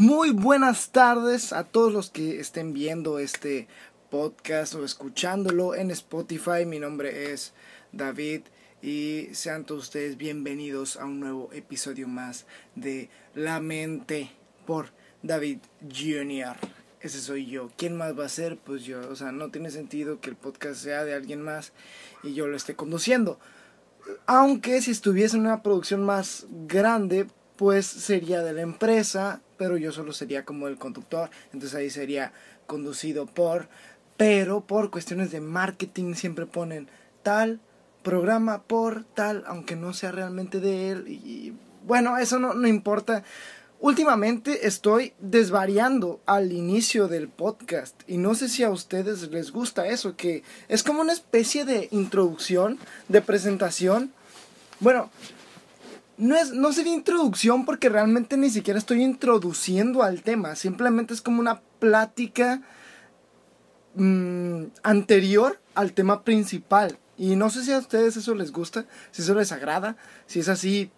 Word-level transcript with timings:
Muy 0.00 0.30
buenas 0.30 0.92
tardes 0.92 1.52
a 1.52 1.64
todos 1.64 1.92
los 1.92 2.08
que 2.08 2.40
estén 2.40 2.72
viendo 2.72 3.18
este 3.18 3.68
podcast 4.08 4.74
o 4.74 4.82
escuchándolo 4.82 5.74
en 5.74 5.90
Spotify. 5.90 6.64
Mi 6.64 6.78
nombre 6.78 7.34
es 7.34 7.52
David 7.92 8.44
y 8.80 9.28
sean 9.32 9.66
todos 9.66 9.82
ustedes 9.82 10.16
bienvenidos 10.16 10.96
a 10.96 11.04
un 11.04 11.20
nuevo 11.20 11.50
episodio 11.52 12.08
más 12.08 12.46
de 12.74 13.10
La 13.34 13.60
Mente 13.60 14.30
por 14.66 14.86
David 15.22 15.58
Jr. 15.82 16.56
Ese 17.02 17.20
soy 17.20 17.44
yo. 17.44 17.70
¿Quién 17.76 17.94
más 17.94 18.18
va 18.18 18.24
a 18.24 18.30
ser? 18.30 18.56
Pues 18.56 18.84
yo. 18.84 19.06
O 19.10 19.16
sea, 19.16 19.32
no 19.32 19.50
tiene 19.50 19.70
sentido 19.70 20.18
que 20.18 20.30
el 20.30 20.36
podcast 20.36 20.82
sea 20.82 21.04
de 21.04 21.12
alguien 21.12 21.42
más 21.42 21.74
y 22.22 22.32
yo 22.32 22.46
lo 22.46 22.56
esté 22.56 22.74
conduciendo. 22.74 23.38
Aunque 24.24 24.80
si 24.80 24.92
estuviese 24.92 25.36
en 25.36 25.42
una 25.42 25.62
producción 25.62 26.06
más 26.06 26.46
grande, 26.66 27.26
pues 27.60 27.84
sería 27.84 28.40
de 28.42 28.54
la 28.54 28.62
empresa, 28.62 29.42
pero 29.58 29.76
yo 29.76 29.92
solo 29.92 30.14
sería 30.14 30.46
como 30.46 30.66
el 30.66 30.78
conductor, 30.78 31.28
entonces 31.52 31.74
ahí 31.74 31.90
sería 31.90 32.32
conducido 32.66 33.26
por, 33.26 33.68
pero 34.16 34.62
por 34.62 34.90
cuestiones 34.90 35.30
de 35.30 35.42
marketing 35.42 36.14
siempre 36.14 36.46
ponen 36.46 36.88
tal 37.22 37.60
programa 38.02 38.62
por 38.62 39.04
tal, 39.04 39.44
aunque 39.46 39.76
no 39.76 39.92
sea 39.92 40.10
realmente 40.10 40.58
de 40.58 40.90
él, 40.90 41.04
y 41.06 41.52
bueno, 41.86 42.16
eso 42.16 42.38
no, 42.38 42.54
no 42.54 42.66
importa. 42.66 43.24
Últimamente 43.78 44.66
estoy 44.66 45.12
desvariando 45.18 46.18
al 46.24 46.52
inicio 46.52 47.08
del 47.08 47.28
podcast 47.28 47.94
y 48.06 48.16
no 48.16 48.34
sé 48.34 48.48
si 48.48 48.62
a 48.62 48.70
ustedes 48.70 49.30
les 49.30 49.52
gusta 49.52 49.86
eso, 49.86 50.16
que 50.16 50.44
es 50.68 50.82
como 50.82 51.02
una 51.02 51.12
especie 51.12 51.66
de 51.66 51.88
introducción, 51.90 52.78
de 53.08 53.20
presentación. 53.20 54.14
Bueno, 54.80 55.10
no, 56.20 56.36
es, 56.36 56.52
no 56.52 56.72
sería 56.72 56.92
introducción 56.92 57.64
porque 57.64 57.88
realmente 57.88 58.36
ni 58.36 58.50
siquiera 58.50 58.78
estoy 58.78 59.02
introduciendo 59.02 60.02
al 60.02 60.22
tema. 60.22 60.54
Simplemente 60.54 61.14
es 61.14 61.22
como 61.22 61.40
una 61.40 61.60
plática 61.78 62.62
mm, 63.94 64.64
anterior 64.82 65.60
al 65.74 65.92
tema 65.92 66.22
principal. 66.22 66.98
Y 67.16 67.36
no 67.36 67.50
sé 67.50 67.64
si 67.64 67.72
a 67.72 67.78
ustedes 67.78 68.16
eso 68.16 68.34
les 68.34 68.52
gusta, 68.52 68.86
si 69.10 69.22
eso 69.22 69.34
les 69.34 69.52
agrada, 69.52 69.96
si 70.26 70.40
es 70.40 70.48
así, 70.48 70.90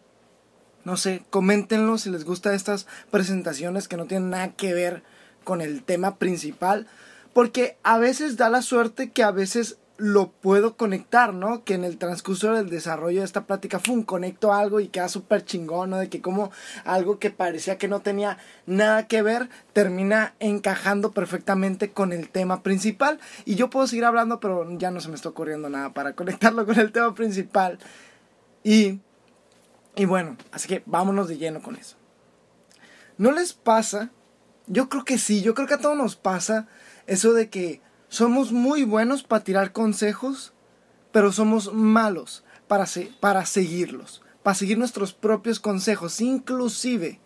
no 0.84 0.96
sé, 0.96 1.24
coméntenlo 1.30 1.98
si 1.98 2.10
les 2.10 2.24
gusta 2.24 2.54
estas 2.54 2.86
presentaciones 3.10 3.88
que 3.88 3.96
no 3.96 4.06
tienen 4.06 4.30
nada 4.30 4.52
que 4.52 4.74
ver 4.74 5.02
con 5.44 5.60
el 5.60 5.82
tema 5.84 6.16
principal. 6.16 6.86
Porque 7.32 7.78
a 7.82 7.98
veces 7.98 8.36
da 8.36 8.50
la 8.50 8.60
suerte 8.60 9.10
que 9.10 9.22
a 9.22 9.30
veces 9.30 9.78
lo 10.02 10.32
puedo 10.32 10.76
conectar, 10.76 11.32
¿no? 11.32 11.62
Que 11.62 11.74
en 11.74 11.84
el 11.84 11.96
transcurso 11.96 12.52
del 12.54 12.68
desarrollo 12.68 13.20
de 13.20 13.24
esta 13.24 13.46
plática, 13.46 13.78
¡fum! 13.78 14.02
conecto 14.02 14.52
algo 14.52 14.80
y 14.80 14.88
queda 14.88 15.08
súper 15.08 15.44
chingón, 15.44 15.90
¿no? 15.90 15.98
De 15.98 16.08
que 16.08 16.20
como 16.20 16.50
algo 16.84 17.20
que 17.20 17.30
parecía 17.30 17.78
que 17.78 17.86
no 17.86 18.00
tenía 18.00 18.36
nada 18.66 19.06
que 19.06 19.22
ver, 19.22 19.48
termina 19.72 20.34
encajando 20.40 21.12
perfectamente 21.12 21.92
con 21.92 22.12
el 22.12 22.30
tema 22.30 22.64
principal. 22.64 23.20
Y 23.44 23.54
yo 23.54 23.70
puedo 23.70 23.86
seguir 23.86 24.04
hablando, 24.04 24.40
pero 24.40 24.68
ya 24.76 24.90
no 24.90 25.00
se 25.00 25.08
me 25.08 25.14
está 25.14 25.28
ocurriendo 25.28 25.68
nada 25.68 25.94
para 25.94 26.12
conectarlo 26.16 26.66
con 26.66 26.80
el 26.80 26.90
tema 26.90 27.14
principal. 27.14 27.78
Y, 28.64 28.98
y 29.94 30.04
bueno, 30.04 30.36
así 30.50 30.66
que 30.66 30.82
vámonos 30.84 31.28
de 31.28 31.38
lleno 31.38 31.62
con 31.62 31.76
eso. 31.76 31.94
¿No 33.18 33.30
les 33.30 33.52
pasa? 33.52 34.10
Yo 34.66 34.88
creo 34.88 35.04
que 35.04 35.16
sí, 35.16 35.42
yo 35.42 35.54
creo 35.54 35.68
que 35.68 35.74
a 35.74 35.80
todos 35.80 35.96
nos 35.96 36.16
pasa 36.16 36.66
eso 37.06 37.34
de 37.34 37.50
que 37.50 37.80
somos 38.12 38.52
muy 38.52 38.84
buenos 38.84 39.22
para 39.22 39.42
tirar 39.42 39.72
consejos, 39.72 40.52
pero 41.12 41.32
somos 41.32 41.72
malos 41.72 42.44
para, 42.68 42.84
para 43.20 43.46
seguirlos, 43.46 44.20
para 44.42 44.54
seguir 44.54 44.76
nuestros 44.76 45.14
propios 45.14 45.58
consejos, 45.58 46.20
inclusive. 46.20 47.20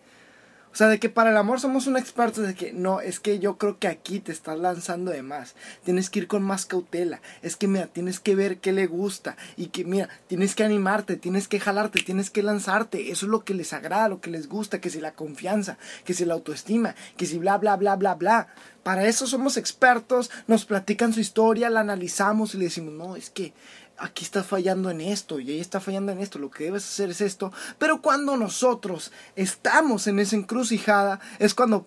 O 0.77 0.83
sea, 0.85 0.89
de 0.89 0.99
que 0.99 1.09
para 1.09 1.31
el 1.31 1.37
amor 1.37 1.59
somos 1.59 1.87
un 1.87 1.97
experto 1.97 2.43
de 2.43 2.53
que 2.53 2.71
no, 2.71 3.01
es 3.01 3.19
que 3.19 3.39
yo 3.39 3.57
creo 3.57 3.79
que 3.79 3.87
aquí 3.87 4.19
te 4.19 4.31
estás 4.31 4.59
lanzando 4.59 5.09
de 5.09 5.23
más. 5.23 5.55
Tienes 5.83 6.11
que 6.11 6.19
ir 6.19 6.27
con 6.27 6.43
más 6.43 6.67
cautela. 6.67 7.19
Es 7.41 7.55
que 7.55 7.67
mira, 7.67 7.87
tienes 7.87 8.19
que 8.19 8.35
ver 8.35 8.59
qué 8.59 8.71
le 8.73 8.85
gusta 8.85 9.37
y 9.55 9.69
que 9.69 9.85
mira, 9.85 10.07
tienes 10.27 10.53
que 10.53 10.63
animarte, 10.63 11.15
tienes 11.15 11.47
que 11.47 11.59
jalarte, 11.59 12.03
tienes 12.03 12.29
que 12.29 12.43
lanzarte. 12.43 13.09
Eso 13.09 13.25
es 13.25 13.31
lo 13.31 13.43
que 13.43 13.55
les 13.55 13.73
agrada, 13.73 14.07
lo 14.07 14.21
que 14.21 14.29
les 14.29 14.47
gusta, 14.47 14.79
que 14.79 14.91
si 14.91 15.01
la 15.01 15.13
confianza, 15.13 15.79
que 16.05 16.13
si 16.13 16.25
la 16.25 16.35
autoestima, 16.35 16.93
que 17.17 17.25
si 17.25 17.39
bla 17.39 17.57
bla 17.57 17.75
bla 17.75 17.95
bla 17.95 18.13
bla. 18.13 18.47
Para 18.83 19.07
eso 19.07 19.25
somos 19.25 19.57
expertos, 19.57 20.29
nos 20.45 20.65
platican 20.65 21.11
su 21.11 21.19
historia, 21.19 21.71
la 21.71 21.79
analizamos 21.79 22.53
y 22.53 22.59
le 22.59 22.65
decimos, 22.65 22.93
no, 22.93 23.15
es 23.15 23.31
que 23.31 23.51
aquí 23.97 24.23
está 24.23 24.43
fallando 24.43 24.89
en 24.89 25.01
esto 25.01 25.39
y 25.39 25.51
ahí 25.51 25.59
está 25.59 25.79
fallando 25.79 26.11
en 26.11 26.19
esto, 26.19 26.39
lo 26.39 26.49
que 26.49 26.65
debes 26.65 26.85
hacer 26.85 27.09
es 27.09 27.21
esto. 27.21 27.51
Pero 27.77 28.01
cuando 28.01 28.37
nosotros 28.37 29.11
estamos 29.35 30.07
en 30.07 30.19
esa 30.19 30.35
encrucijada 30.35 31.19
es 31.39 31.53
cuando 31.53 31.85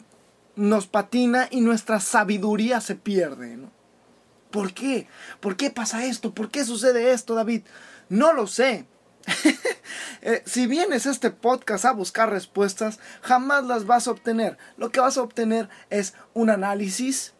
nos 0.56 0.87
patina 0.87 1.49
y 1.50 1.60
nuestra 1.60 2.00
sabiduría 2.00 2.81
se 2.81 2.94
pierde. 2.94 3.59
¿Por 4.50 4.75
qué? 4.75 5.06
¿Por 5.41 5.56
qué 5.56 5.70
pasa 5.70 6.04
esto? 6.04 6.34
¿Por 6.34 6.50
qué 6.50 6.65
sucede 6.65 7.12
esto, 7.12 7.34
David? 7.34 7.62
No 8.09 8.32
lo 8.32 8.47
sé. 8.47 8.87
Eh, 10.22 10.43
si 10.44 10.66
vienes 10.66 11.06
a 11.06 11.10
este 11.10 11.31
podcast 11.31 11.87
a 11.87 11.93
buscar 11.93 12.28
respuestas, 12.28 12.99
jamás 13.22 13.65
las 13.65 13.87
vas 13.87 14.06
a 14.06 14.10
obtener. 14.10 14.59
Lo 14.76 14.91
que 14.91 15.00
vas 15.00 15.16
a 15.16 15.22
obtener 15.22 15.70
es 15.88 16.12
un 16.34 16.50
análisis 16.50 17.32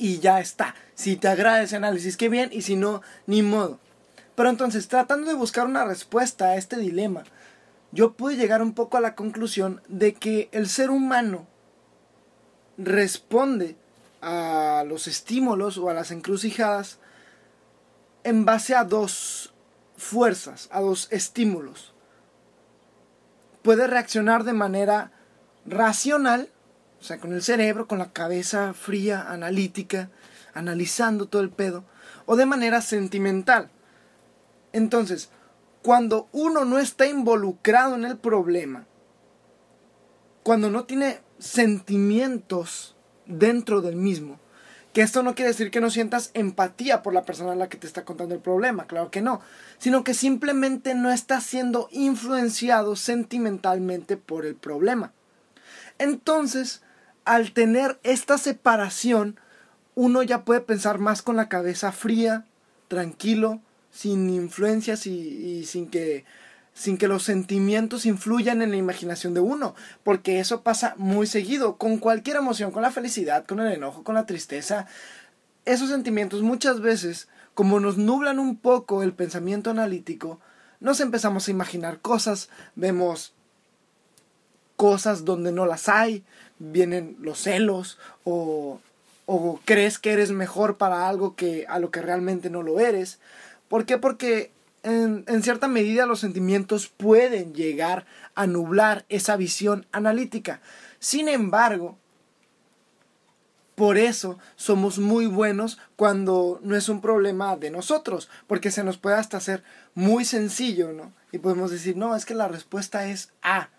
y 0.00 0.18
ya 0.18 0.40
está. 0.40 0.74
Si 0.94 1.16
te 1.16 1.28
agrada 1.28 1.62
ese 1.62 1.76
análisis, 1.76 2.16
qué 2.16 2.30
bien, 2.30 2.48
y 2.52 2.62
si 2.62 2.74
no, 2.74 3.02
ni 3.26 3.42
modo. 3.42 3.78
Pero 4.34 4.48
entonces, 4.48 4.88
tratando 4.88 5.28
de 5.28 5.34
buscar 5.34 5.66
una 5.66 5.84
respuesta 5.84 6.46
a 6.46 6.56
este 6.56 6.76
dilema, 6.76 7.24
yo 7.92 8.14
pude 8.14 8.36
llegar 8.36 8.62
un 8.62 8.72
poco 8.72 8.96
a 8.96 9.02
la 9.02 9.14
conclusión 9.14 9.82
de 9.88 10.14
que 10.14 10.48
el 10.52 10.70
ser 10.70 10.88
humano 10.90 11.46
responde 12.78 13.76
a 14.22 14.84
los 14.86 15.06
estímulos 15.06 15.76
o 15.76 15.90
a 15.90 15.94
las 15.94 16.10
encrucijadas 16.10 16.98
en 18.24 18.46
base 18.46 18.74
a 18.74 18.84
dos 18.84 19.52
fuerzas, 19.98 20.70
a 20.72 20.80
dos 20.80 21.08
estímulos. 21.10 21.92
Puede 23.60 23.86
reaccionar 23.86 24.44
de 24.44 24.54
manera 24.54 25.12
racional, 25.66 26.48
o 27.00 27.02
sea, 27.02 27.18
con 27.18 27.32
el 27.32 27.42
cerebro, 27.42 27.88
con 27.88 27.98
la 27.98 28.12
cabeza 28.12 28.74
fría, 28.74 29.30
analítica, 29.30 30.10
analizando 30.52 31.26
todo 31.26 31.42
el 31.42 31.50
pedo, 31.50 31.84
o 32.26 32.36
de 32.36 32.46
manera 32.46 32.82
sentimental. 32.82 33.70
Entonces, 34.72 35.30
cuando 35.82 36.28
uno 36.32 36.64
no 36.64 36.78
está 36.78 37.06
involucrado 37.06 37.94
en 37.94 38.04
el 38.04 38.18
problema, 38.18 38.86
cuando 40.42 40.70
no 40.70 40.84
tiene 40.84 41.20
sentimientos 41.38 42.96
dentro 43.26 43.80
del 43.80 43.96
mismo, 43.96 44.38
que 44.92 45.02
esto 45.02 45.22
no 45.22 45.34
quiere 45.34 45.52
decir 45.52 45.70
que 45.70 45.80
no 45.80 45.88
sientas 45.88 46.30
empatía 46.34 47.02
por 47.02 47.14
la 47.14 47.24
persona 47.24 47.52
a 47.52 47.56
la 47.56 47.68
que 47.68 47.78
te 47.78 47.86
está 47.86 48.04
contando 48.04 48.34
el 48.34 48.40
problema, 48.40 48.86
claro 48.86 49.10
que 49.10 49.22
no, 49.22 49.40
sino 49.78 50.04
que 50.04 50.14
simplemente 50.14 50.94
no 50.94 51.12
estás 51.12 51.44
siendo 51.44 51.88
influenciado 51.92 52.96
sentimentalmente 52.96 54.16
por 54.16 54.44
el 54.44 54.56
problema. 54.56 55.12
Entonces, 55.98 56.82
al 57.30 57.52
tener 57.52 58.00
esta 58.02 58.38
separación, 58.38 59.38
uno 59.94 60.24
ya 60.24 60.44
puede 60.44 60.62
pensar 60.62 60.98
más 60.98 61.22
con 61.22 61.36
la 61.36 61.48
cabeza 61.48 61.92
fría, 61.92 62.44
tranquilo, 62.88 63.60
sin 63.92 64.28
influencias 64.30 65.06
y, 65.06 65.64
sin 65.64 65.88
que 65.88 66.24
sin 66.74 66.98
que 66.98 67.06
los 67.06 67.22
sentimientos 67.22 68.04
influyan 68.04 68.62
en 68.62 68.72
la 68.72 68.78
imaginación 68.78 69.32
de 69.32 69.38
uno, 69.38 69.76
porque 70.02 70.40
eso 70.40 70.62
pasa 70.62 70.94
muy 70.96 71.28
seguido, 71.28 71.76
con 71.76 71.98
cualquier 71.98 72.36
emoción, 72.36 72.72
con 72.72 72.82
la 72.82 72.90
felicidad, 72.90 73.46
con 73.46 73.60
el 73.60 73.72
enojo, 73.72 74.02
con 74.02 74.16
la 74.16 74.26
tristeza. 74.26 74.86
Esos 75.64 75.90
sentimientos 75.90 76.42
muchas 76.42 76.80
veces, 76.80 77.28
como 77.54 77.78
nos 77.78 77.96
nublan 77.96 78.40
un 78.40 78.56
poco 78.56 79.04
el 79.04 79.12
pensamiento 79.12 79.70
analítico, 79.70 80.40
nos 80.80 80.98
empezamos 80.98 81.46
a 81.46 81.50
imaginar 81.52 82.00
cosas, 82.00 82.48
vemos 82.74 83.34
cosas 84.74 85.26
donde 85.26 85.52
no 85.52 85.66
las 85.66 85.90
hay, 85.90 86.24
vienen 86.60 87.16
los 87.20 87.40
celos 87.40 87.98
o, 88.22 88.80
o 89.26 89.60
crees 89.64 89.98
que 89.98 90.12
eres 90.12 90.30
mejor 90.30 90.76
para 90.76 91.08
algo 91.08 91.34
que 91.34 91.66
a 91.68 91.80
lo 91.80 91.90
que 91.90 92.00
realmente 92.00 92.48
no 92.48 92.62
lo 92.62 92.78
eres. 92.78 93.18
¿Por 93.68 93.84
qué? 93.84 93.98
Porque 93.98 94.52
en, 94.82 95.42
cierta 95.42 95.68
medida 95.68 96.06
los 96.06 96.20
sentimientos 96.20 96.88
pueden 96.88 97.54
llegar 97.54 98.06
a 98.34 98.46
nublar 98.46 99.04
esa 99.08 99.36
visión 99.36 99.86
analítica. 99.92 100.60
Sin 100.98 101.28
embargo, 101.28 101.98
por 103.74 103.96
eso 103.96 104.38
somos 104.56 104.98
muy 104.98 105.26
buenos 105.26 105.78
cuando 105.96 106.60
no 106.62 106.76
es 106.76 106.88
un 106.88 107.00
problema 107.00 107.56
de 107.56 107.70
nosotros, 107.70 108.28
porque 108.46 108.70
se 108.70 108.84
nos 108.84 108.98
puede 108.98 109.16
hasta 109.16 109.38
hacer 109.38 109.62
muy 109.94 110.24
sencillo, 110.24 110.92
¿no? 110.92 111.12
Y 111.32 111.38
podemos 111.38 111.70
decir, 111.70 111.96
no, 111.96 112.14
es 112.14 112.26
que 112.26 112.34
la 112.34 112.48
respuesta 112.48 113.06
es 113.06 113.30
A. 113.42 113.70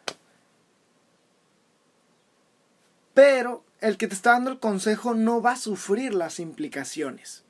Pero 3.13 3.63
el 3.79 3.97
que 3.97 4.07
te 4.07 4.15
está 4.15 4.31
dando 4.31 4.51
el 4.51 4.59
consejo 4.59 5.13
no 5.13 5.41
va 5.41 5.53
a 5.53 5.57
sufrir 5.57 6.13
las 6.13 6.39
implicaciones 6.39 7.43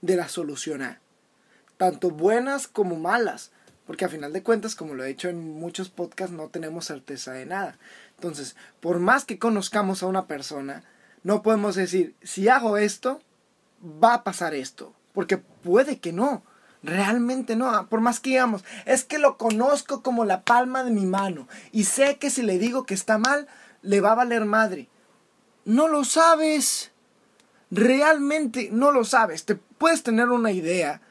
de 0.00 0.16
la 0.16 0.28
solución 0.28 0.82
A 0.82 1.00
tanto 1.76 2.10
buenas 2.10 2.68
como 2.68 2.96
malas, 2.96 3.52
Porque 3.86 4.04
a 4.04 4.08
final 4.08 4.32
de 4.32 4.42
cuentas, 4.42 4.74
como 4.74 4.94
lo 4.94 5.04
he 5.04 5.08
dicho 5.08 5.28
en 5.28 5.60
muchos 5.60 5.90
podcasts, 5.90 6.34
no 6.34 6.48
tenemos 6.48 6.86
certeza 6.86 7.32
de 7.32 7.46
nada. 7.46 7.78
Entonces, 8.16 8.56
por 8.80 8.98
más 8.98 9.24
que 9.24 9.38
conozcamos 9.38 10.02
a 10.02 10.06
una 10.06 10.26
persona, 10.26 10.82
no 11.22 11.42
podemos 11.42 11.76
decir, 11.76 12.16
si 12.22 12.48
hago 12.48 12.78
esto, 12.78 13.20
va 14.02 14.14
a 14.14 14.24
pasar 14.24 14.54
esto. 14.54 14.92
Porque 15.12 15.36
puede 15.38 16.00
que 16.00 16.12
no. 16.12 16.42
Realmente 16.82 17.54
no, 17.54 17.88
por 17.88 18.00
más 18.00 18.18
que 18.18 18.30
digamos, 18.30 18.64
es 18.86 19.04
que 19.04 19.18
lo 19.18 19.36
conozco 19.36 20.02
como 20.02 20.24
la 20.24 20.42
palma 20.42 20.84
de 20.84 20.90
mi 20.90 21.06
mano 21.06 21.48
y 21.72 21.84
sé 21.84 22.16
que 22.18 22.30
si 22.30 22.42
le 22.42 22.58
digo 22.58 22.84
que 22.84 22.94
está 22.94 23.18
mal, 23.18 23.48
le 23.82 24.00
va 24.00 24.12
a 24.12 24.16
valer 24.16 24.44
madre. 24.44 24.88
No 25.66 25.88
lo 25.88 26.04
sabes. 26.04 26.92
Realmente 27.70 28.70
no 28.72 28.92
lo 28.92 29.04
sabes. 29.04 29.44
Te 29.44 29.56
puedes 29.56 30.02
tener 30.02 30.28
una 30.28 30.52
idea, 30.52 31.02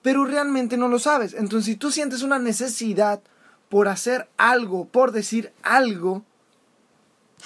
pero 0.00 0.24
realmente 0.24 0.76
no 0.76 0.88
lo 0.88 0.98
sabes. 0.98 1.34
Entonces, 1.34 1.66
si 1.66 1.76
tú 1.76 1.90
sientes 1.90 2.22
una 2.22 2.38
necesidad 2.38 3.20
por 3.68 3.88
hacer 3.88 4.28
algo, 4.38 4.86
por 4.86 5.12
decir 5.12 5.52
algo, 5.62 6.24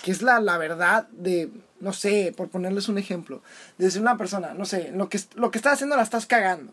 que 0.04 0.10
es 0.12 0.22
la, 0.22 0.38
la 0.38 0.58
verdad 0.58 1.08
de, 1.08 1.50
no 1.80 1.92
sé, 1.92 2.32
por 2.36 2.48
ponerles 2.48 2.88
un 2.88 2.98
ejemplo, 2.98 3.42
de 3.78 3.86
decir 3.86 4.02
una 4.02 4.16
persona, 4.16 4.54
no 4.54 4.66
sé, 4.66 4.92
lo 4.94 5.08
que, 5.08 5.18
lo 5.34 5.50
que 5.50 5.58
estás 5.58 5.74
haciendo 5.74 5.96
la 5.96 6.02
estás 6.02 6.26
cagando. 6.26 6.72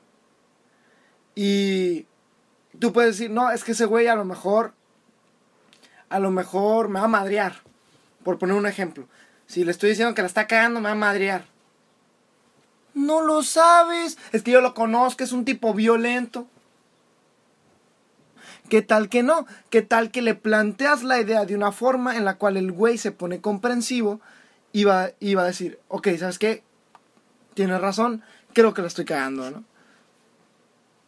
Y 1.34 2.06
tú 2.78 2.92
puedes 2.92 3.18
decir, 3.18 3.32
no, 3.32 3.52
es 3.52 3.64
que 3.64 3.72
ese 3.72 3.86
güey 3.86 4.08
a 4.08 4.16
lo 4.16 4.26
mejor, 4.26 4.74
a 6.10 6.20
lo 6.20 6.30
mejor 6.30 6.90
me 6.90 7.00
va 7.00 7.06
a 7.06 7.10
madrear. 7.10 7.62
Por 8.24 8.38
poner 8.38 8.58
un 8.58 8.68
ejemplo. 8.68 9.08
Si 9.50 9.66
le 9.66 9.72
estoy 9.72 9.90
diciendo 9.90 10.14
que 10.14 10.22
la 10.22 10.28
está 10.28 10.46
cagando, 10.46 10.80
me 10.80 10.86
va 10.86 10.92
a 10.92 10.96
madrear. 10.96 11.44
No 12.94 13.22
lo 13.22 13.42
sabes. 13.44 14.18
Es 14.32 14.44
que 14.44 14.52
yo 14.52 14.62
lo 14.62 14.74
conozco, 14.74 15.24
es 15.24 15.32
un 15.32 15.44
tipo 15.44 15.74
violento. 15.74 16.48
¿Qué 18.70 18.84
tal 18.84 19.10
que 19.10 19.24
no? 19.24 19.48
¿Qué 19.72 19.82
tal 19.82 20.12
que 20.12 20.22
le 20.22 20.36
planteas 20.36 21.04
la 21.04 21.20
idea 21.20 21.46
de 21.46 21.56
una 21.56 21.72
forma 21.72 22.16
en 22.16 22.24
la 22.24 22.36
cual 22.36 22.56
el 22.56 22.72
güey 22.72 23.00
se 23.00 23.12
pone 23.12 23.42
comprensivo 23.42 24.22
y 24.72 24.84
va, 24.84 25.10
y 25.20 25.34
va 25.34 25.42
a 25.42 25.48
decir, 25.48 25.80
ok, 25.88 26.10
¿sabes 26.20 26.38
qué? 26.38 26.64
Tienes 27.56 27.82
razón, 27.82 28.22
creo 28.54 28.76
que 28.76 28.84
la 28.84 28.88
estoy 28.88 29.06
cagando, 29.06 29.50
¿no? 29.50 29.64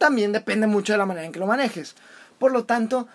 también 0.02 0.32
depende 0.32 0.66
mucho 0.66 0.92
de 0.92 0.98
la 0.98 1.06
manera 1.06 1.26
en 1.26 1.32
que 1.32 1.38
lo 1.38 1.46
manejes. 1.46 1.94
Por 2.40 2.50
lo 2.50 2.64
tanto, 2.64 3.06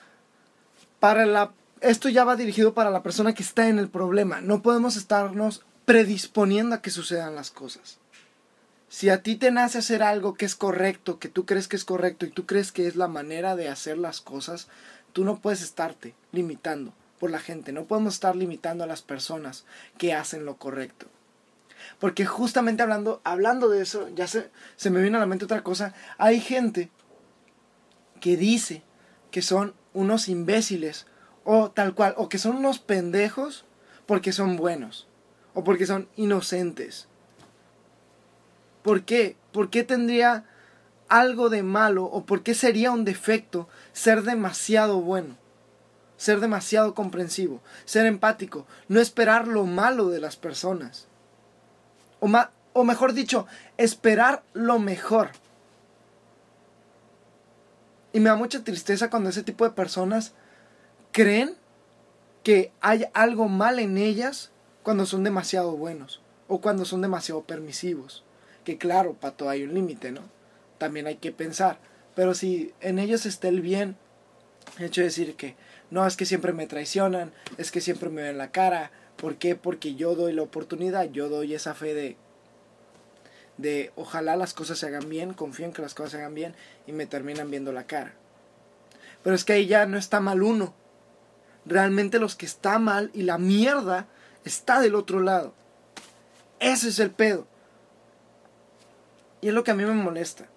para 1.01 1.25
la, 1.25 1.51
esto 1.81 2.09
ya 2.09 2.23
va 2.23 2.35
dirigido 2.35 2.73
para 2.73 2.89
la 2.89 3.03
persona 3.03 3.33
que 3.33 3.43
está 3.43 3.67
en 3.67 3.79
el 3.79 3.89
problema. 3.89 4.41
No 4.41 4.61
podemos 4.61 4.95
estarnos 4.95 5.63
predisponiendo 5.85 6.75
a 6.75 6.81
que 6.81 6.91
sucedan 6.91 7.35
las 7.35 7.51
cosas. 7.51 7.99
Si 8.89 9.09
a 9.09 9.21
ti 9.21 9.35
te 9.35 9.51
nace 9.51 9.79
hacer 9.79 10.01
algo 10.01 10.35
que 10.35 10.45
es 10.45 10.55
correcto, 10.55 11.19
que 11.19 11.27
tú 11.29 11.45
crees 11.45 11.67
que 11.67 11.75
es 11.75 11.85
correcto 11.85 12.25
y 12.25 12.29
tú 12.29 12.45
crees 12.45 12.71
que 12.71 12.87
es 12.87 12.95
la 12.95 13.07
manera 13.07 13.55
de 13.55 13.67
hacer 13.67 13.97
las 13.97 14.21
cosas, 14.21 14.67
tú 15.13 15.25
no 15.25 15.39
puedes 15.39 15.61
estarte 15.61 16.13
limitando 16.31 16.93
por 17.19 17.31
la 17.31 17.39
gente. 17.39 17.71
No 17.71 17.85
podemos 17.85 18.13
estar 18.13 18.35
limitando 18.35 18.83
a 18.83 18.87
las 18.87 19.01
personas 19.01 19.65
que 19.97 20.13
hacen 20.13 20.45
lo 20.45 20.55
correcto. 20.55 21.07
Porque 21.99 22.25
justamente 22.25 22.83
hablando, 22.83 23.21
hablando 23.23 23.69
de 23.69 23.81
eso, 23.81 24.09
ya 24.15 24.27
se, 24.27 24.49
se 24.77 24.89
me 24.89 25.01
viene 25.01 25.17
a 25.17 25.19
la 25.19 25.25
mente 25.25 25.45
otra 25.45 25.63
cosa. 25.63 25.93
Hay 26.17 26.39
gente 26.39 26.89
que 28.19 28.37
dice 28.37 28.83
que 29.31 29.41
son 29.41 29.73
unos 29.93 30.29
imbéciles 30.29 31.05
o 31.49 31.71
tal 31.71 31.95
cual, 31.95 32.13
o 32.17 32.27
que 32.27 32.39
son 32.39 32.57
unos 32.57 32.77
pendejos 32.77 33.63
porque 34.05 34.33
son 34.33 34.57
buenos 34.57 35.07
o 35.53 35.63
porque 35.63 35.85
son 35.85 36.09
inocentes. 36.17 37.07
¿Por 38.83 39.03
qué? 39.03 39.37
¿Por 39.53 39.69
qué 39.69 39.83
tendría 39.83 40.43
algo 41.07 41.47
de 41.47 41.63
malo 41.63 42.03
o 42.03 42.25
por 42.25 42.43
qué 42.43 42.53
sería 42.53 42.91
un 42.91 43.05
defecto 43.05 43.69
ser 43.93 44.23
demasiado 44.23 44.99
bueno? 44.99 45.37
Ser 46.17 46.41
demasiado 46.41 46.93
comprensivo, 46.93 47.61
ser 47.85 48.05
empático, 48.07 48.67
no 48.89 48.99
esperar 48.99 49.47
lo 49.47 49.65
malo 49.65 50.09
de 50.09 50.19
las 50.19 50.35
personas 50.35 51.07
o, 52.19 52.29
o 52.73 52.83
mejor 52.83 53.13
dicho, 53.13 53.47
esperar 53.77 54.43
lo 54.51 54.79
mejor. 54.79 55.29
Y 58.11 58.19
me 58.19 58.29
da 58.29 58.35
mucha 58.35 58.65
tristeza 58.65 59.09
cuando 59.09 59.29
ese 59.29 59.43
tipo 59.43 59.63
de 59.63 59.71
personas 59.71 60.33
creen 61.17 61.55
que 62.43 62.71
hay 62.79 63.05
algo 63.13 63.47
mal 63.47 63.79
en 63.79 63.97
ellas 63.97 64.51
cuando 64.83 65.05
son 65.05 65.23
demasiado 65.23 65.75
buenos 65.75 66.21
o 66.47 66.61
cuando 66.61 66.85
son 66.85 67.01
demasiado 67.01 67.41
permisivos. 67.43 68.23
Que 68.63 68.77
claro, 68.77 69.13
para 69.13 69.35
todo 69.35 69.49
hay 69.49 69.63
un 69.63 69.73
límite, 69.73 70.11
¿no? 70.11 70.21
También 70.77 71.07
hay 71.07 71.15
que 71.15 71.31
pensar. 71.31 71.79
Pero 72.15 72.33
si 72.33 72.73
en 72.81 72.99
ellos 72.99 73.25
está 73.25 73.47
el 73.47 73.61
bien, 73.61 73.97
el 74.77 74.85
hecho 74.85 75.01
de 75.01 75.07
decir 75.07 75.35
que 75.35 75.55
no, 75.89 76.05
es 76.05 76.17
que 76.17 76.25
siempre 76.25 76.53
me 76.53 76.67
traicionan, 76.67 77.31
es 77.57 77.71
que 77.71 77.81
siempre 77.81 78.09
me 78.09 78.21
ven 78.21 78.37
la 78.37 78.51
cara, 78.51 78.91
¿Por 79.17 79.37
qué? 79.37 79.55
Porque 79.55 79.95
yo 79.95 80.15
doy 80.15 80.31
la 80.31 80.43
oportunidad, 80.43 81.09
yo 81.09 81.27
doy 81.27 81.55
esa 81.55 81.73
fe 81.73 81.95
de, 81.95 82.17
de 83.57 83.91
ojalá 83.95 84.35
las 84.35 84.53
cosas 84.53 84.77
se 84.77 84.85
hagan 84.85 85.09
bien, 85.09 85.33
confío 85.33 85.65
en 85.65 85.73
que 85.73 85.81
las 85.81 85.95
cosas 85.95 86.11
se 86.11 86.17
hagan 86.19 86.35
bien 86.35 86.53
y 86.85 86.91
me 86.91 87.07
terminan 87.07 87.49
viendo 87.49 87.73
la 87.73 87.87
cara. 87.87 88.13
Pero 89.23 89.35
es 89.35 89.43
que 89.43 89.53
ahí 89.53 89.65
ya 89.65 89.87
no 89.87 89.97
está 89.97 90.19
mal 90.19 90.43
uno. 90.43 90.75
Realmente 91.67 92.19
los 92.19 92.35
que 92.35 92.45
está 92.45 92.79
mal 92.79 93.11
y 93.13 93.23
la 93.23 93.37
mierda 93.37 94.07
está 94.45 94.79
del 94.79 94.95
otro 94.95 95.19
lado. 95.19 95.53
Ese 96.59 96.89
es 96.89 96.99
el 96.99 97.11
pedo. 97.11 97.47
Y 99.41 99.49
es 99.49 99.53
lo 99.53 99.63
que 99.63 99.71
a 99.71 99.75
mí 99.75 99.83
me 99.83 99.93
molesta. 99.93 100.47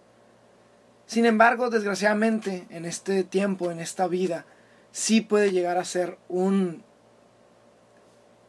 Sin 1.06 1.26
embargo, 1.26 1.70
desgraciadamente, 1.70 2.66
en 2.70 2.84
este 2.84 3.24
tiempo, 3.24 3.70
en 3.70 3.80
esta 3.80 4.06
vida, 4.06 4.46
sí 4.92 5.20
puede 5.20 5.50
llegar 5.50 5.76
a 5.76 5.84
ser 5.84 6.18
un 6.28 6.84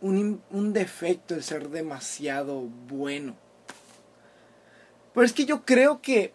un, 0.02 0.74
defecto 0.74 1.36
el 1.36 1.44
ser 1.44 1.70
demasiado 1.70 2.62
bueno. 2.62 3.36
Pero 5.14 5.26
es 5.26 5.34
que 5.34 5.46
yo 5.46 5.64
creo 5.64 6.02
que, 6.02 6.34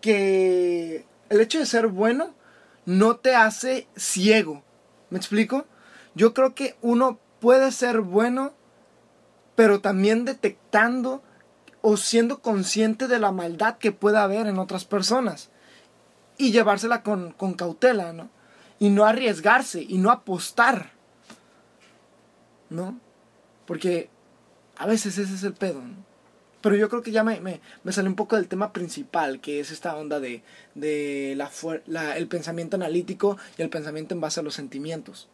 que 0.00 1.04
el 1.28 1.40
hecho 1.40 1.58
de 1.58 1.66
ser 1.66 1.88
bueno 1.88 2.34
no 2.84 3.16
te 3.16 3.34
hace 3.34 3.86
ciego. 3.96 4.62
¿Me 5.16 5.18
explico? 5.18 5.64
Yo 6.14 6.34
creo 6.34 6.54
que 6.54 6.76
uno 6.82 7.18
puede 7.40 7.72
ser 7.72 8.02
bueno, 8.02 8.52
pero 9.54 9.80
también 9.80 10.26
detectando 10.26 11.22
o 11.80 11.96
siendo 11.96 12.42
consciente 12.42 13.08
de 13.08 13.18
la 13.18 13.32
maldad 13.32 13.78
que 13.78 13.92
pueda 13.92 14.24
haber 14.24 14.46
en 14.46 14.58
otras 14.58 14.84
personas. 14.84 15.48
Y 16.36 16.52
llevársela 16.52 17.02
con, 17.02 17.32
con 17.32 17.54
cautela, 17.54 18.12
¿no? 18.12 18.28
Y 18.78 18.90
no 18.90 19.06
arriesgarse 19.06 19.80
y 19.80 19.96
no 19.96 20.10
apostar. 20.10 20.90
¿no? 22.68 23.00
Porque 23.66 24.10
a 24.76 24.84
veces 24.84 25.16
ese 25.16 25.34
es 25.34 25.44
el 25.44 25.54
pedo, 25.54 25.80
Pero 26.66 26.74
yo 26.74 26.88
creo 26.88 27.00
que 27.00 27.12
ya 27.12 27.22
me, 27.22 27.40
me, 27.40 27.92
sale 27.92 28.08
un 28.08 28.16
poco 28.16 28.34
del 28.34 28.48
tema 28.48 28.72
principal, 28.72 29.40
que 29.40 29.60
es 29.60 29.70
esta 29.70 29.94
onda 29.94 30.18
de, 30.18 30.42
de 30.74 31.36
la, 31.36 32.16
el 32.16 32.26
pensamiento 32.26 32.74
analítico 32.74 33.38
y 33.56 33.62
el 33.62 33.68
pensamiento 33.68 34.16
en 34.16 34.20
base 34.20 34.40
a 34.40 34.42
los 34.42 34.54
sentimientos. 34.54 35.28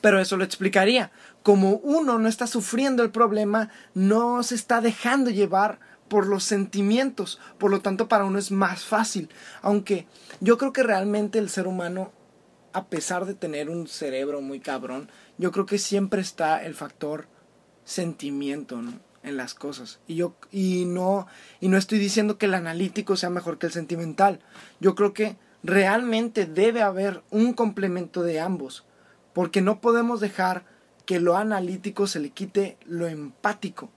Pero 0.00 0.18
eso 0.18 0.38
lo 0.38 0.44
explicaría. 0.44 1.12
Como 1.42 1.72
uno 1.82 2.18
no 2.18 2.28
está 2.28 2.46
sufriendo 2.46 3.02
el 3.02 3.10
problema, 3.10 3.68
no 3.92 4.42
se 4.42 4.54
está 4.54 4.80
dejando 4.80 5.28
llevar 5.28 5.80
por 6.08 6.26
los 6.26 6.44
sentimientos. 6.44 7.38
Por 7.58 7.70
lo 7.70 7.82
tanto, 7.82 8.08
para 8.08 8.24
uno 8.24 8.38
es 8.38 8.50
más 8.50 8.86
fácil. 8.86 9.28
Aunque 9.60 10.06
yo 10.40 10.56
creo 10.56 10.72
que 10.72 10.82
realmente 10.82 11.38
el 11.38 11.50
ser 11.50 11.66
humano, 11.66 12.10
a 12.72 12.86
pesar 12.86 13.26
de 13.26 13.34
tener 13.34 13.68
un 13.68 13.86
cerebro 13.86 14.40
muy 14.40 14.60
cabrón, 14.60 15.10
yo 15.36 15.52
creo 15.52 15.66
que 15.66 15.76
siempre 15.76 16.22
está 16.22 16.64
el 16.64 16.74
factor 16.74 17.26
sentimiento 17.84 18.80
en 19.26 19.36
las 19.36 19.54
cosas. 19.54 19.98
Y 20.06 20.14
yo 20.14 20.34
y 20.50 20.84
no, 20.86 21.26
y 21.60 21.68
no 21.68 21.76
estoy 21.76 21.98
diciendo 21.98 22.38
que 22.38 22.46
el 22.46 22.54
analítico 22.54 23.16
sea 23.16 23.28
mejor 23.28 23.58
que 23.58 23.66
el 23.66 23.72
sentimental. 23.72 24.40
Yo 24.80 24.94
creo 24.94 25.12
que 25.12 25.36
realmente 25.62 26.46
debe 26.46 26.82
haber 26.82 27.22
un 27.30 27.52
complemento 27.52 28.22
de 28.22 28.40
ambos. 28.40 28.84
Porque 29.34 29.60
no 29.60 29.80
podemos 29.80 30.20
dejar 30.20 30.64
que 31.04 31.20
lo 31.20 31.36
analítico 31.36 32.06
se 32.06 32.20
le 32.20 32.30
quite 32.30 32.78
lo 32.86 33.06
empático. 33.06 33.90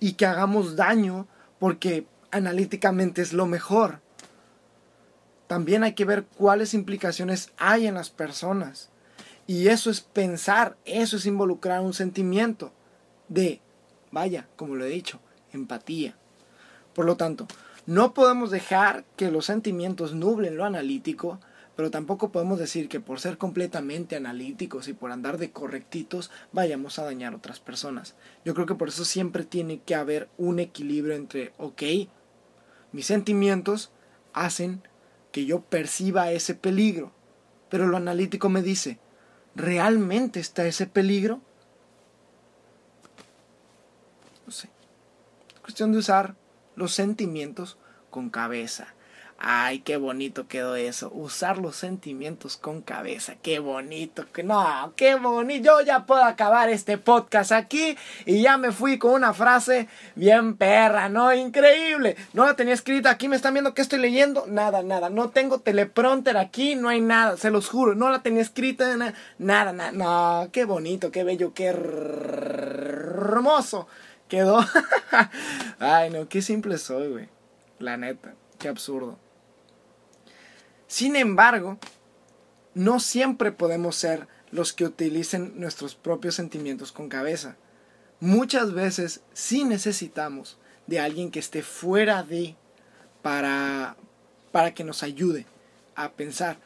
Y 0.00 0.14
que 0.14 0.26
hagamos 0.26 0.76
daño 0.76 1.26
porque 1.58 2.06
analíticamente 2.30 3.20
es 3.20 3.32
lo 3.32 3.46
mejor. 3.46 4.00
También 5.46 5.84
hay 5.84 5.92
que 5.92 6.06
ver 6.06 6.24
cuáles 6.24 6.72
implicaciones 6.72 7.52
hay 7.58 7.86
en 7.86 7.94
las 7.94 8.10
personas. 8.10 8.88
Y 9.46 9.68
eso 9.68 9.90
es 9.90 10.00
pensar, 10.00 10.76
eso 10.84 11.16
es 11.16 11.26
involucrar 11.26 11.80
un 11.82 11.92
sentimiento 11.92 12.72
de, 13.28 13.60
vaya, 14.12 14.46
como 14.56 14.76
lo 14.76 14.84
he 14.84 14.88
dicho, 14.88 15.18
empatía. 15.52 16.14
Por 16.94 17.06
lo 17.06 17.16
tanto, 17.16 17.48
no 17.86 18.14
podemos 18.14 18.52
dejar 18.52 19.04
que 19.16 19.32
los 19.32 19.46
sentimientos 19.46 20.14
nublen 20.14 20.56
lo 20.56 20.64
analítico, 20.64 21.40
pero 21.74 21.90
tampoco 21.90 22.30
podemos 22.30 22.58
decir 22.58 22.88
que 22.88 23.00
por 23.00 23.18
ser 23.18 23.38
completamente 23.38 24.14
analíticos 24.14 24.86
y 24.86 24.92
por 24.92 25.10
andar 25.10 25.38
de 25.38 25.50
correctitos 25.50 26.30
vayamos 26.52 26.98
a 26.98 27.04
dañar 27.04 27.32
a 27.32 27.36
otras 27.36 27.58
personas. 27.58 28.14
Yo 28.44 28.54
creo 28.54 28.66
que 28.66 28.74
por 28.74 28.88
eso 28.88 29.04
siempre 29.04 29.44
tiene 29.44 29.80
que 29.80 29.94
haber 29.94 30.28
un 30.36 30.60
equilibrio 30.60 31.16
entre, 31.16 31.52
ok, 31.58 31.82
mis 32.92 33.06
sentimientos 33.06 33.90
hacen 34.34 34.82
que 35.32 35.46
yo 35.46 35.62
perciba 35.62 36.30
ese 36.30 36.54
peligro. 36.54 37.10
Pero 37.70 37.86
lo 37.86 37.96
analítico 37.96 38.50
me 38.50 38.62
dice, 38.62 38.98
¿realmente 39.54 40.40
está 40.40 40.66
ese 40.66 40.86
peligro? 40.86 41.40
No 44.46 44.52
sé. 44.52 44.68
Es 45.61 45.61
cuestión 45.72 45.92
de 45.92 45.98
usar 45.98 46.34
los 46.76 46.92
sentimientos 46.92 47.78
con 48.10 48.28
cabeza. 48.28 48.88
Ay, 49.38 49.78
qué 49.78 49.96
bonito 49.96 50.46
quedó 50.46 50.76
eso. 50.76 51.10
Usar 51.14 51.56
los 51.56 51.76
sentimientos 51.76 52.58
con 52.58 52.82
cabeza. 52.82 53.36
Qué 53.42 53.58
bonito. 53.58 54.26
No, 54.44 54.92
qué 54.96 55.14
bonito. 55.14 55.64
Yo 55.64 55.80
ya 55.80 56.04
puedo 56.04 56.22
acabar 56.22 56.68
este 56.68 56.98
podcast 56.98 57.52
aquí. 57.52 57.96
Y 58.26 58.42
ya 58.42 58.58
me 58.58 58.70
fui 58.70 58.98
con 58.98 59.14
una 59.14 59.32
frase 59.32 59.88
bien 60.14 60.58
perra, 60.58 61.08
¿no? 61.08 61.32
Increíble. 61.34 62.16
No 62.34 62.44
la 62.44 62.54
tenía 62.54 62.74
escrita. 62.74 63.08
Aquí 63.08 63.28
me 63.28 63.36
están 63.36 63.54
viendo 63.54 63.72
que 63.72 63.80
estoy 63.80 63.98
leyendo. 63.98 64.44
Nada, 64.46 64.82
nada. 64.82 65.08
No 65.08 65.30
tengo 65.30 65.58
teleprompter 65.60 66.36
aquí. 66.36 66.74
No 66.74 66.90
hay 66.90 67.00
nada. 67.00 67.38
Se 67.38 67.50
los 67.50 67.70
juro. 67.70 67.94
No 67.94 68.10
la 68.10 68.22
tenía 68.22 68.42
escrita. 68.42 68.94
Nada, 69.38 69.72
nada. 69.72 69.92
No, 69.92 70.50
qué 70.52 70.66
bonito, 70.66 71.10
qué 71.10 71.24
bello, 71.24 71.54
qué 71.54 71.64
hermoso 73.24 73.88
quedó. 74.32 74.66
Ay, 75.78 76.08
no, 76.08 76.26
qué 76.26 76.40
simple 76.40 76.78
soy, 76.78 77.08
güey. 77.08 77.28
La 77.78 77.98
neta. 77.98 78.32
Qué 78.58 78.68
absurdo. 78.68 79.18
Sin 80.86 81.16
embargo, 81.16 81.78
no 82.72 82.98
siempre 82.98 83.52
podemos 83.52 83.94
ser 83.94 84.26
los 84.50 84.72
que 84.72 84.86
utilicen 84.86 85.60
nuestros 85.60 85.94
propios 85.94 86.34
sentimientos 86.34 86.92
con 86.92 87.10
cabeza. 87.10 87.56
Muchas 88.20 88.72
veces 88.72 89.20
sí 89.34 89.64
necesitamos 89.64 90.56
de 90.86 90.98
alguien 90.98 91.30
que 91.30 91.38
esté 91.38 91.62
fuera 91.62 92.22
de 92.22 92.56
para, 93.20 93.96
para 94.50 94.72
que 94.72 94.82
nos 94.82 95.02
ayude 95.02 95.44
a 95.94 96.12
pensar. 96.12 96.56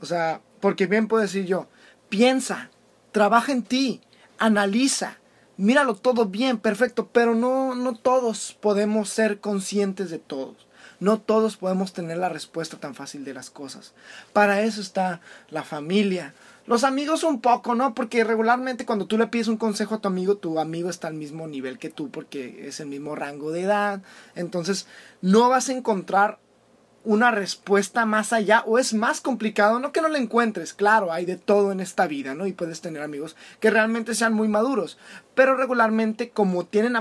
O 0.00 0.06
sea, 0.06 0.40
porque 0.58 0.86
bien 0.86 1.06
puedo 1.06 1.22
decir 1.22 1.46
yo, 1.46 1.68
piensa, 2.08 2.70
trabaja 3.12 3.52
en 3.52 3.62
ti, 3.62 4.00
analiza, 4.38 5.18
míralo 5.62 5.94
todo 5.94 6.26
bien, 6.26 6.58
perfecto, 6.58 7.08
pero 7.12 7.36
no, 7.36 7.76
no 7.76 7.94
todos 7.94 8.56
podemos 8.60 9.08
ser 9.08 9.38
conscientes 9.38 10.10
de 10.10 10.18
todos. 10.18 10.66
No 10.98 11.20
todos 11.20 11.56
podemos 11.56 11.92
tener 11.92 12.18
la 12.18 12.28
respuesta 12.28 12.78
tan 12.78 12.96
fácil 12.96 13.24
de 13.24 13.32
las 13.32 13.50
cosas. 13.50 13.92
Para 14.32 14.62
eso 14.62 14.80
está 14.80 15.20
la 15.50 15.62
familia. 15.62 16.34
Los 16.66 16.82
amigos 16.82 17.22
un 17.22 17.40
poco, 17.40 17.76
¿no? 17.76 17.94
Porque 17.94 18.24
regularmente 18.24 18.86
cuando 18.86 19.06
tú 19.06 19.18
le 19.18 19.28
pides 19.28 19.48
un 19.48 19.56
consejo 19.56 19.96
a 19.96 20.00
tu 20.00 20.08
amigo, 20.08 20.36
tu 20.36 20.58
amigo 20.58 20.90
está 20.90 21.06
al 21.08 21.14
mismo 21.14 21.46
nivel 21.46 21.78
que 21.78 21.90
tú 21.90 22.10
porque 22.10 22.66
es 22.66 22.80
el 22.80 22.88
mismo 22.88 23.14
rango 23.14 23.52
de 23.52 23.62
edad. 23.62 24.02
Entonces 24.34 24.86
no 25.20 25.48
vas 25.48 25.68
a 25.68 25.72
encontrar 25.72 26.38
una 27.04 27.30
respuesta 27.30 28.06
más 28.06 28.32
allá 28.32 28.62
o 28.66 28.78
es 28.78 28.94
más 28.94 29.20
complicado, 29.20 29.80
no 29.80 29.92
que 29.92 30.00
no 30.00 30.08
la 30.08 30.18
encuentres, 30.18 30.72
claro, 30.72 31.12
hay 31.12 31.24
de 31.24 31.36
todo 31.36 31.72
en 31.72 31.80
esta 31.80 32.06
vida, 32.06 32.34
¿no? 32.34 32.46
Y 32.46 32.52
puedes 32.52 32.80
tener 32.80 33.02
amigos 33.02 33.36
que 33.60 33.70
realmente 33.70 34.14
sean 34.14 34.34
muy 34.34 34.48
maduros, 34.48 34.98
pero 35.34 35.56
regularmente 35.56 36.30
como 36.30 36.64
tienen 36.64 36.96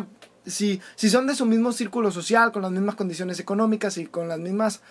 si, 0.46 0.81
si 0.96 1.10
son 1.10 1.27
de 1.27 1.36
su 1.36 1.46
mismo 1.46 1.72
círculo 1.72 2.12
social, 2.12 2.51
con 2.51 2.63
las 2.63 2.72
mismas 2.72 2.96
condiciones 2.96 3.39
económicas 3.39 3.98
y 3.98 4.05
con 4.05 4.27
las 4.27 4.39
mismas, 4.39 4.81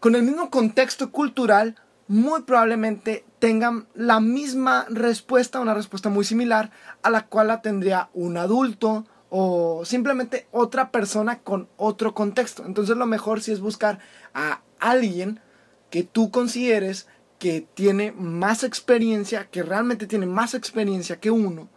con 0.00 0.14
el 0.14 0.22
mismo 0.22 0.50
contexto 0.50 1.10
cultural, 1.10 1.76
muy 2.06 2.42
probablemente 2.42 3.24
tengan 3.38 3.86
la 3.94 4.20
misma 4.20 4.86
respuesta, 4.88 5.60
una 5.60 5.74
respuesta 5.74 6.08
muy 6.08 6.24
similar 6.24 6.70
a 7.02 7.10
la 7.10 7.26
cual 7.26 7.48
la 7.48 7.60
tendría 7.60 8.08
un 8.14 8.36
adulto 8.36 9.04
o 9.30 9.84
simplemente 9.84 10.46
otra 10.52 10.90
persona 10.90 11.40
con 11.40 11.68
otro 11.76 12.14
contexto. 12.14 12.64
Entonces 12.64 12.96
lo 12.96 13.06
mejor 13.06 13.42
sí 13.42 13.52
es 13.52 13.60
buscar 13.60 13.98
a 14.34 14.62
alguien 14.78 15.40
que 15.90 16.02
tú 16.02 16.30
consideres 16.30 17.06
que 17.38 17.66
tiene 17.74 18.12
más 18.12 18.64
experiencia, 18.64 19.46
que 19.46 19.62
realmente 19.62 20.06
tiene 20.06 20.26
más 20.26 20.54
experiencia 20.54 21.20
que 21.20 21.30
uno 21.30 21.68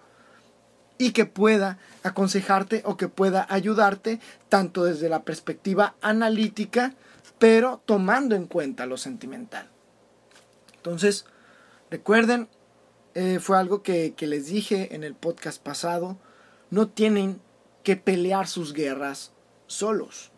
y 0.97 1.11
que 1.11 1.25
pueda 1.25 1.79
aconsejarte 2.03 2.81
o 2.85 2.97
que 2.97 3.07
pueda 3.07 3.45
ayudarte 3.49 4.19
tanto 4.49 4.83
desde 4.83 5.09
la 5.09 5.23
perspectiva 5.23 5.95
analítica, 6.01 6.95
pero 7.37 7.81
tomando 7.85 8.35
en 8.35 8.45
cuenta 8.45 8.85
lo 8.85 8.97
sentimental. 8.97 9.67
Entonces, 10.75 11.25
recuerden, 11.89 12.49
eh, 13.13 13.39
fue 13.39 13.57
algo 13.57 13.83
que, 13.83 14.13
que 14.15 14.27
les 14.27 14.47
dije 14.47 14.95
en 14.95 15.03
el 15.03 15.15
podcast 15.15 15.61
pasado, 15.61 16.17
no 16.71 16.87
tienen 16.87 17.39
que 17.83 17.95
pelear 17.95 18.47
sus 18.47 18.73
guerras 18.73 19.31
solos. 19.67 20.31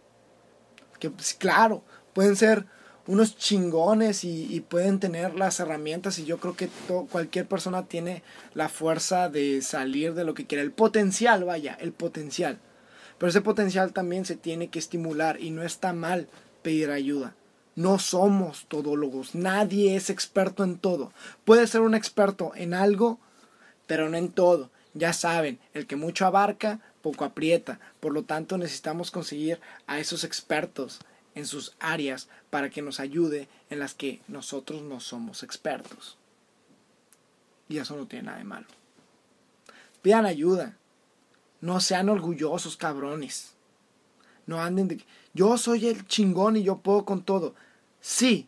Que 0.99 1.09
pues, 1.09 1.33
claro, 1.33 1.83
pueden 2.13 2.35
ser 2.35 2.65
unos 3.05 3.37
chingones 3.37 4.23
y, 4.23 4.61
pueden 4.61 4.99
tener 4.99 5.35
las 5.35 5.59
herramientas 5.59 6.19
y 6.19 6.25
yo 6.25 6.37
creo 6.37 6.55
que 6.55 6.69
cualquier 7.11 7.47
persona 7.47 7.85
tiene 7.85 8.23
la 8.53 8.69
fuerza 8.69 9.29
de 9.29 9.61
salir 9.61 10.13
de 10.13 10.23
lo 10.23 10.33
que 10.33 10.45
quiere, 10.47 10.63
el 10.63 10.71
potencial, 10.71 11.43
vaya, 11.43 11.77
el 11.79 11.91
potencial. 11.91 12.59
Pero 13.17 13.29
ese 13.29 13.41
potencial 13.41 13.93
también 13.93 14.25
se 14.25 14.35
tiene 14.35 14.69
que 14.69 14.79
estimular 14.79 15.39
y 15.41 15.51
no 15.51 15.63
está 15.63 15.93
mal 15.93 16.27
pedir 16.61 16.91
ayuda. 16.91 17.35
No 17.75 17.99
somos 17.99 18.65
todólogos, 18.67 19.35
nadie 19.35 19.95
es 19.95 20.09
experto 20.09 20.63
en 20.63 20.77
todo. 20.77 21.11
Puede 21.43 21.67
ser 21.67 21.81
un 21.81 21.95
experto 21.95 22.53
en 22.55 22.73
algo, 22.73 23.19
pero 23.85 24.09
no 24.09 24.17
en 24.17 24.29
todo. 24.29 24.69
Ya 24.93 25.13
saben, 25.13 25.59
el 25.73 25.87
que 25.87 25.95
mucho 25.95 26.25
abarca, 26.25 26.79
poco 27.01 27.25
aprieta. 27.25 27.79
Por 27.99 28.13
lo 28.13 28.23
tanto, 28.23 28.57
necesitamos 28.57 29.11
conseguir 29.11 29.59
a 29.87 29.99
esos 29.99 30.23
expertos 30.23 30.99
en 31.35 31.45
sus 31.47 31.75
áreas 31.79 32.29
para 32.49 32.69
que 32.69 32.81
nos 32.81 32.99
ayude 32.99 33.47
en 33.69 33.79
las 33.79 33.93
que 33.93 34.21
nosotros 34.27 34.81
no 34.83 34.99
somos 34.99 35.43
expertos. 35.43 36.17
Y 37.67 37.77
eso 37.77 37.95
no 37.95 38.07
tiene 38.07 38.25
nada 38.25 38.37
de 38.37 38.43
malo. 38.43 38.67
Pidan 40.01 40.25
ayuda. 40.25 40.77
No 41.61 41.79
sean 41.79 42.09
orgullosos, 42.09 42.77
cabrones. 42.77 43.53
No 44.45 44.61
anden 44.61 44.89
de... 44.89 45.03
Yo 45.33 45.57
soy 45.57 45.87
el 45.87 46.05
chingón 46.05 46.57
y 46.57 46.63
yo 46.63 46.77
puedo 46.77 47.05
con 47.05 47.23
todo. 47.23 47.55
Sí, 48.01 48.47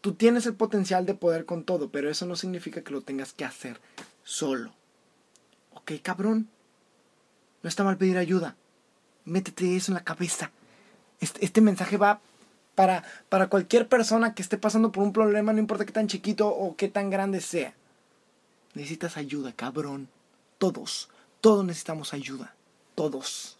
tú 0.00 0.14
tienes 0.14 0.46
el 0.46 0.54
potencial 0.54 1.06
de 1.06 1.14
poder 1.14 1.46
con 1.46 1.64
todo, 1.64 1.90
pero 1.90 2.10
eso 2.10 2.26
no 2.26 2.36
significa 2.36 2.82
que 2.82 2.92
lo 2.92 3.00
tengas 3.00 3.32
que 3.32 3.44
hacer 3.44 3.80
solo. 4.24 4.75
Ok, 5.76 5.92
cabrón. 6.02 6.48
No 7.62 7.68
está 7.68 7.84
mal 7.84 7.96
pedir 7.96 8.18
ayuda. 8.18 8.56
Métete 9.24 9.76
eso 9.76 9.92
en 9.92 9.96
la 9.96 10.04
cabeza. 10.04 10.50
Este, 11.20 11.44
este, 11.44 11.60
mensaje 11.60 11.96
va 11.96 12.20
para, 12.74 13.04
para 13.28 13.48
cualquier 13.48 13.88
persona 13.88 14.34
que 14.34 14.42
esté 14.42 14.58
pasando 14.58 14.92
por 14.92 15.02
un 15.02 15.12
problema, 15.12 15.52
no 15.52 15.60
importa 15.60 15.86
qué 15.86 15.92
tan 15.92 16.08
chiquito 16.08 16.48
o 16.48 16.76
qué 16.76 16.88
tan 16.88 17.10
grande 17.10 17.40
sea. 17.40 17.74
Necesitas 18.74 19.16
ayuda, 19.16 19.52
cabrón. 19.52 20.08
Todos, 20.58 21.08
todos 21.40 21.64
necesitamos 21.64 22.12
ayuda. 22.12 22.54
Todos. 22.94 23.56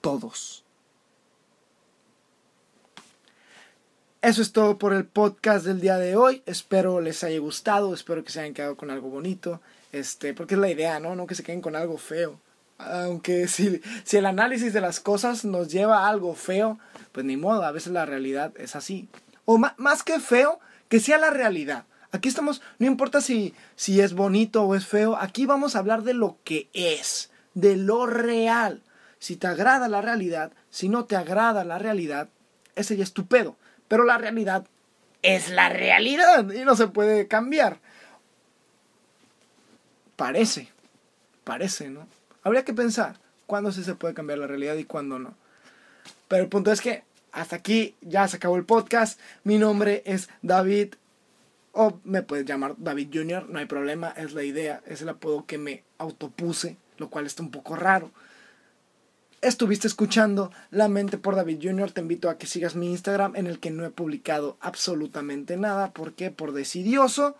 Todos. 0.00 0.64
Eso 4.22 4.42
es 4.42 4.52
todo 4.52 4.78
por 4.78 4.92
el 4.92 5.04
podcast 5.04 5.64
del 5.66 5.80
día 5.80 5.98
de 5.98 6.16
hoy. 6.16 6.42
Espero 6.46 7.00
les 7.00 7.22
haya 7.24 7.38
gustado, 7.38 7.94
espero 7.94 8.24
que 8.24 8.32
se 8.32 8.40
hayan 8.40 8.54
quedado 8.54 8.76
con 8.76 8.90
algo 8.90 9.08
bonito. 9.08 9.60
Este, 9.96 10.34
porque 10.34 10.54
es 10.54 10.60
la 10.60 10.68
idea, 10.68 11.00
¿no? 11.00 11.16
No 11.16 11.26
que 11.26 11.34
se 11.34 11.42
queden 11.42 11.62
con 11.62 11.74
algo 11.74 11.96
feo. 11.96 12.38
Aunque 12.78 13.48
si, 13.48 13.80
si 14.04 14.18
el 14.18 14.26
análisis 14.26 14.74
de 14.74 14.82
las 14.82 15.00
cosas 15.00 15.46
nos 15.46 15.68
lleva 15.68 16.00
a 16.00 16.08
algo 16.08 16.34
feo, 16.34 16.78
pues 17.12 17.24
ni 17.24 17.38
modo, 17.38 17.64
a 17.64 17.72
veces 17.72 17.94
la 17.94 18.04
realidad 18.04 18.52
es 18.58 18.76
así. 18.76 19.08
O 19.46 19.56
más 19.56 20.02
que 20.02 20.20
feo, 20.20 20.60
que 20.90 21.00
sea 21.00 21.16
la 21.16 21.30
realidad. 21.30 21.84
Aquí 22.12 22.28
estamos, 22.28 22.60
no 22.78 22.86
importa 22.86 23.22
si, 23.22 23.54
si 23.74 24.02
es 24.02 24.12
bonito 24.12 24.64
o 24.64 24.74
es 24.74 24.86
feo, 24.86 25.16
aquí 25.16 25.46
vamos 25.46 25.74
a 25.74 25.78
hablar 25.78 26.02
de 26.02 26.12
lo 26.12 26.36
que 26.44 26.68
es, 26.74 27.30
de 27.54 27.76
lo 27.76 28.06
real. 28.06 28.82
Si 29.18 29.36
te 29.36 29.46
agrada 29.46 29.88
la 29.88 30.02
realidad, 30.02 30.52
si 30.70 30.90
no 30.90 31.06
te 31.06 31.16
agrada 31.16 31.64
la 31.64 31.78
realidad, 31.78 32.28
ese 32.74 32.98
ya 32.98 33.02
es 33.02 33.14
tu 33.14 33.26
pedo. 33.26 33.56
Pero 33.88 34.04
la 34.04 34.18
realidad 34.18 34.66
es 35.22 35.48
la 35.48 35.70
realidad 35.70 36.50
y 36.52 36.64
no 36.64 36.76
se 36.76 36.88
puede 36.88 37.28
cambiar. 37.28 37.78
Parece, 40.16 40.68
parece, 41.44 41.90
¿no? 41.90 42.08
Habría 42.42 42.64
que 42.64 42.74
pensar 42.74 43.18
cuándo 43.46 43.70
sí 43.72 43.84
se 43.84 43.94
puede 43.94 44.14
cambiar 44.14 44.38
la 44.38 44.46
realidad 44.46 44.76
y 44.76 44.84
cuándo 44.84 45.18
no. 45.18 45.34
Pero 46.28 46.42
el 46.42 46.48
punto 46.48 46.72
es 46.72 46.80
que 46.80 47.04
hasta 47.32 47.56
aquí 47.56 47.94
ya 48.00 48.26
se 48.28 48.38
acabó 48.38 48.56
el 48.56 48.64
podcast. 48.64 49.20
Mi 49.44 49.58
nombre 49.58 50.02
es 50.06 50.28
David. 50.42 50.94
O 51.72 52.00
me 52.04 52.22
puedes 52.22 52.46
llamar 52.46 52.74
David 52.78 53.10
Jr., 53.12 53.50
no 53.50 53.58
hay 53.58 53.66
problema, 53.66 54.08
es 54.16 54.32
la 54.32 54.42
idea, 54.42 54.82
es 54.86 55.02
el 55.02 55.10
apodo 55.10 55.44
que 55.44 55.58
me 55.58 55.84
autopuse, 55.98 56.78
lo 56.96 57.10
cual 57.10 57.26
está 57.26 57.42
un 57.42 57.50
poco 57.50 57.76
raro. 57.76 58.10
Estuviste 59.42 59.86
escuchando 59.86 60.50
La 60.70 60.88
Mente 60.88 61.18
por 61.18 61.36
David 61.36 61.58
Jr., 61.62 61.92
te 61.92 62.00
invito 62.00 62.30
a 62.30 62.38
que 62.38 62.46
sigas 62.46 62.76
mi 62.76 62.90
Instagram 62.90 63.36
en 63.36 63.46
el 63.46 63.60
que 63.60 63.70
no 63.70 63.84
he 63.84 63.90
publicado 63.90 64.56
absolutamente 64.60 65.58
nada, 65.58 65.92
porque 65.92 66.30
por 66.30 66.52
decidioso. 66.52 67.36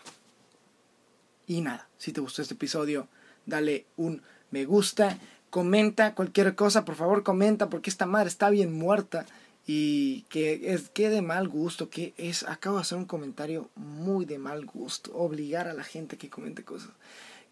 Y 1.46 1.62
nada, 1.62 1.85
si 1.98 2.12
te 2.12 2.20
gustó 2.20 2.42
este 2.42 2.54
episodio, 2.54 3.08
dale 3.46 3.86
un 3.96 4.22
me 4.50 4.64
gusta, 4.64 5.18
comenta 5.50 6.14
cualquier 6.14 6.54
cosa, 6.54 6.84
por 6.84 6.94
favor 6.94 7.22
comenta 7.22 7.68
porque 7.68 7.90
esta 7.90 8.06
madre 8.06 8.28
está 8.28 8.50
bien 8.50 8.72
muerta 8.72 9.26
Y 9.68 10.22
que 10.28 10.72
es 10.72 10.88
que 10.90 11.10
de 11.10 11.22
mal 11.22 11.48
gusto, 11.48 11.90
que 11.90 12.14
es, 12.16 12.44
acabo 12.44 12.76
de 12.76 12.82
hacer 12.82 12.98
un 12.98 13.04
comentario 13.04 13.68
muy 13.74 14.24
de 14.24 14.38
mal 14.38 14.64
gusto, 14.64 15.12
obligar 15.12 15.66
a 15.66 15.74
la 15.74 15.82
gente 15.82 16.16
que 16.16 16.30
comente 16.30 16.62
cosas, 16.62 16.90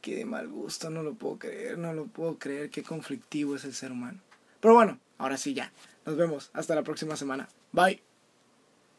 que 0.01 0.15
de 0.15 0.25
mal 0.25 0.47
gusto, 0.47 0.91
no 0.91 1.03
lo 1.03 1.15
puedo 1.15 1.39
creer, 1.41 1.77
no 1.77 1.93
lo 1.93 2.07
puedo 2.07 2.39
creer, 2.39 2.71
qué 2.71 2.85
conflictivo 2.85 3.57
es 3.57 3.65
el 3.65 3.75
ser 3.75 3.91
humano. 3.91 4.21
Pero 4.61 4.75
bueno, 4.75 5.01
ahora 5.19 5.37
sí 5.37 5.55
ya, 5.55 5.73
nos 6.07 6.17
vemos, 6.17 6.51
hasta 6.53 6.77
la 6.77 6.85
próxima 6.85 7.17
semana, 7.17 7.49
bye. 7.73 8.14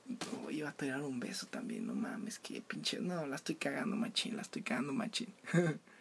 Oh, 0.07 0.51
iba 0.51 0.69
a 0.69 0.73
tirar 0.73 1.01
un 1.01 1.19
beso 1.19 1.47
también, 1.47 1.87
no 1.87 1.95
mames, 1.95 2.39
que 2.39 2.61
pinche, 2.61 2.99
no, 2.99 3.25
la 3.25 3.35
estoy 3.37 3.55
cagando 3.55 3.95
machín, 3.95 4.35
la 4.35 4.43
estoy 4.43 4.61
cagando 4.61 4.93
machín. 4.93 5.33